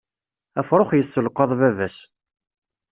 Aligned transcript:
Afrux 0.59 0.89
yisselqaḍ 0.95 1.51
baba-s. 1.59 1.97